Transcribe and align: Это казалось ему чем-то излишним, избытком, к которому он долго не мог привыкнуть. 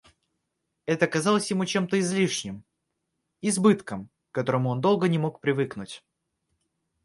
Это 0.87 1.05
казалось 1.05 1.51
ему 1.51 1.63
чем-то 1.63 1.99
излишним, 1.99 2.63
избытком, 3.41 4.09
к 4.31 4.33
которому 4.33 4.69
он 4.71 4.81
долго 4.81 5.07
не 5.07 5.19
мог 5.19 5.39
привыкнуть. 5.41 6.03